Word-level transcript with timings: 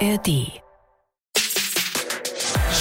ARD. 0.00 0.60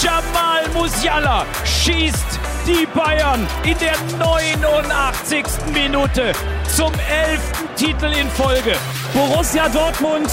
Jamal 0.02 0.68
Musiala 0.74 1.46
schießt 1.64 2.40
die 2.68 2.86
Bayern 2.88 3.48
in 3.64 3.78
der 3.78 3.96
89. 4.18 5.46
Minute 5.74 6.34
zum 6.76 6.92
11. 6.94 7.40
Titel 7.78 8.06
in 8.08 8.30
Folge. 8.32 8.76
Borussia 9.14 9.70
Dortmund 9.70 10.30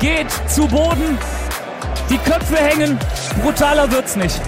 geht 0.00 0.30
zu 0.48 0.66
Boden. 0.66 1.18
Die 2.08 2.18
Köpfe 2.18 2.56
hängen. 2.56 2.98
Brutaler 3.42 3.90
wird's 3.90 4.16
nicht. 4.16 4.40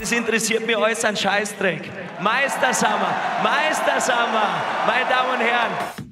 Das 0.00 0.12
interessiert 0.12 0.66
mich 0.66 0.76
alles 0.76 1.04
ein 1.04 1.16
Scheißdreck. 1.16 1.90
Meistersammer, 2.20 3.14
Meistersammer, 3.42 4.62
meine 4.86 5.08
Damen 5.08 5.32
und 5.32 5.40
Herren. 5.40 6.03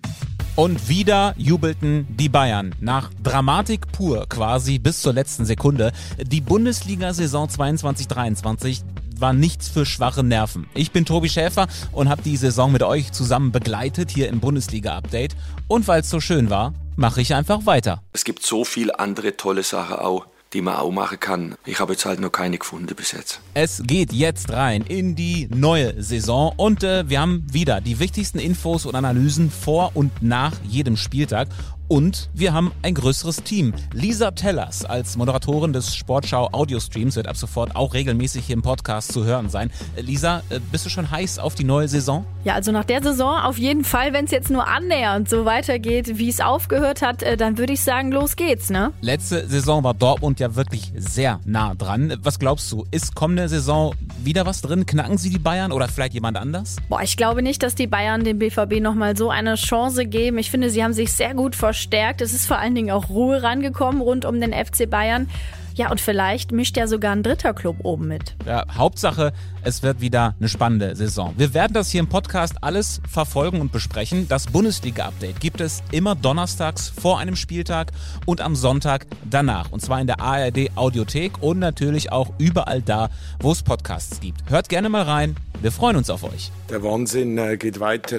Und 0.55 0.91
wieder 0.91 1.33
jubelten 1.39 2.07
die 2.11 2.29
Bayern. 2.29 2.75
Nach 2.79 3.11
Dramatik 3.23 3.91
pur 3.91 4.27
quasi 4.29 4.79
bis 4.79 5.01
zur 5.01 5.15
letzten 5.15 5.47
Sekunde. 5.47 5.93
Die 6.19 6.43
Bundesliga-Saison 6.43 7.49
22-23 7.49 8.83
war 9.19 9.33
nichts 9.33 9.71
für 9.71 9.87
schwache 9.87 10.23
Nerven. 10.23 10.69
Ich 10.75 10.91
bin 10.91 11.07
Tobi 11.07 11.31
Schäfer 11.31 11.69
und 11.91 12.11
habe 12.11 12.21
die 12.21 12.37
Saison 12.37 12.71
mit 12.71 12.83
euch 12.83 13.13
zusammen 13.13 13.51
begleitet 13.51 14.11
hier 14.11 14.29
im 14.29 14.41
Bundesliga-Update. 14.41 15.37
Und 15.69 15.89
weil 15.89 16.03
es 16.03 16.11
so 16.11 16.21
schön 16.21 16.51
war, 16.51 16.75
mache 16.97 17.23
ich 17.23 17.35
einfach 17.35 17.65
weiter. 17.65 18.03
Es 18.13 18.25
gibt 18.25 18.43
so 18.43 18.67
viele 18.67 18.99
andere 18.99 19.39
tolle 19.39 19.63
Sachen 19.63 19.97
auch 19.97 20.27
die 20.53 20.61
man 20.61 20.77
auch 20.77 20.91
machen 20.91 21.19
kann. 21.19 21.55
Ich 21.65 21.81
habe 21.81 21.93
jetzt 21.93 22.05
halt 22.05 22.21
noch 22.21 22.31
keine 22.31 22.59
gefunden 22.59 22.95
bis 22.95 23.13
jetzt. 23.13 23.41
Es 23.55 23.83
geht 23.85 24.13
jetzt 24.13 24.51
rein 24.51 24.83
in 24.83 25.15
die 25.15 25.49
neue 25.55 26.03
Saison 26.03 26.53
und 26.57 26.83
äh, 26.83 27.09
wir 27.09 27.21
haben 27.21 27.47
wieder 27.53 27.81
die 27.81 27.99
wichtigsten 27.99 28.39
Infos 28.39 28.87
und 28.87 28.95
Analysen 28.95 29.51
vor 29.51 29.93
und 29.95 30.23
nach 30.23 30.53
jedem 30.65 30.97
Spieltag. 30.97 31.49
Und 31.93 32.31
wir 32.33 32.55
haben 32.55 32.73
ein 32.81 32.95
größeres 32.95 33.43
Team. 33.43 33.75
Lisa 33.93 34.31
Tellers 34.31 34.83
als 34.83 35.19
Moderatorin 35.19 35.75
des 35.75 35.95
Sportschau 35.95 36.49
Audiostreams 36.51 37.17
wird 37.17 37.29
ab 37.29 37.37
sofort 37.37 37.77
auch 37.77 37.93
regelmäßig 37.93 38.47
hier 38.47 38.55
im 38.55 38.63
Podcast 38.63 39.13
zu 39.13 39.27
hören 39.27 39.51
sein. 39.51 39.71
Äh, 39.95 40.01
Lisa, 40.01 40.43
äh, 40.49 40.59
bist 40.71 40.87
du 40.87 40.89
schon 40.89 41.11
heiß 41.11 41.39
auf 41.39 41.55
die 41.55 41.65
neue 41.65 41.89
Saison? 41.89 42.25
Ja, 42.45 42.55
also 42.55 42.73
nach 42.73 42.87
der 42.87 43.03
Saison 43.03 43.37
auf 43.37 43.59
jeden 43.59 43.85
Fall, 43.85 44.15
wenn 44.15 44.25
es 44.25 44.31
jetzt 44.31 44.49
nur 44.49 44.67
annähernd 44.67 45.29
so 45.29 45.45
weitergeht, 45.45 46.17
wie 46.17 46.31
es 46.31 46.41
aufgehört 46.41 47.03
hat, 47.03 47.23
äh, 47.23 47.37
dann 47.37 47.59
würde 47.59 47.75
ich 47.75 47.83
sagen, 47.83 48.11
los 48.11 48.37
geht's, 48.37 48.71
ne? 48.71 48.95
Letzte 49.03 49.47
Saison 49.47 49.85
war 49.85 49.93
Dortmund 49.93 50.41
ja 50.41 50.57
wirklich 50.57 50.95
sehr 50.97 51.41
nah 51.45 51.75
dran. 51.75 52.15
Was 52.23 52.39
glaubst 52.39 52.73
du, 52.73 52.87
ist 52.91 53.15
kommende 53.15 53.51
Saison 53.51 53.95
wieder 54.25 54.47
was 54.47 54.63
drin? 54.63 54.87
Knacken 54.87 55.19
sie 55.19 55.29
die 55.29 55.39
Bayern 55.39 55.73
oder 55.73 55.89
vielleicht 55.89 56.15
jemand 56.15 56.39
anders? 56.39 56.77
Boah, 56.89 57.03
ich 57.03 57.19
glaube 57.19 57.43
nicht, 57.43 57.63
dass 57.63 57.75
die 57.75 57.87
Bayern 57.87 58.25
dem 58.25 58.39
BVB 58.39 58.81
nochmal 58.81 59.15
so 59.15 59.29
eine 59.29 59.57
Chance 59.57 60.07
geben. 60.07 60.39
Ich 60.39 60.51
finde, 60.51 60.71
sie 60.71 60.83
haben 60.83 60.95
sich 60.95 61.13
sehr 61.13 61.35
gut 61.35 61.55
verstanden 61.55 61.82
verstärkt. 61.83 62.21
Es 62.21 62.33
ist 62.33 62.47
vor 62.47 62.59
allen 62.59 62.77
Dingen 62.77 62.93
auch 62.93 63.09
Ruhe 63.09 63.43
rangekommen 63.43 64.01
rund 64.01 64.25
um 64.25 64.41
den 64.41 64.53
FC 64.53 64.89
Bayern. 64.89 65.29
Ja, 65.75 65.91
und 65.91 66.01
vielleicht 66.01 66.53
mischt 66.53 66.77
ja 66.77 66.87
sogar 66.87 67.13
ein 67.13 67.23
dritter 67.23 67.55
Club 67.55 67.77
oben 67.83 68.07
mit. 68.07 68.37
Ja, 68.47 68.67
Hauptsache, 68.77 69.33
es 69.65 69.83
wird 69.83 70.03
wieder 70.03 70.37
eine 70.39 70.49
spannende 70.49 70.95
Saison. 70.95 71.33
Wir 71.39 71.55
werden 71.55 71.73
das 71.73 71.91
hier 71.91 72.01
im 72.01 72.09
Podcast 72.09 72.57
alles 72.61 73.01
verfolgen 73.11 73.61
und 73.61 73.73
besprechen. 73.73 74.29
Das 74.29 74.47
Bundesliga-Update 74.47 75.41
gibt 75.41 75.63
es 75.63 75.83
immer 75.91 76.15
donnerstags 76.15 76.91
vor 76.91 77.19
einem 77.19 77.37
Spieltag 77.37 77.91
und 78.27 78.43
am 78.43 78.55
Sonntag 78.55 79.07
danach. 79.29 79.73
Und 79.73 79.81
zwar 79.81 80.01
in 80.01 80.07
der 80.07 80.21
ARD 80.21 80.77
Audiothek 80.77 81.43
und 81.43 81.59
natürlich 81.59 82.13
auch 82.13 82.31
überall 82.39 82.83
da, 82.83 83.09
wo 83.41 83.51
es 83.51 83.63
Podcasts 83.63 84.21
gibt. 84.21 84.51
Hört 84.51 84.69
gerne 84.69 84.91
mal 84.91 85.03
rein. 85.03 85.37
Wir 85.63 85.73
freuen 85.73 85.97
uns 85.97 86.11
auf 86.11 86.23
euch. 86.23 86.53
Der 86.69 86.83
Wahnsinn 86.83 87.39
äh, 87.39 87.57
geht 87.57 87.81
weiter. 87.81 88.19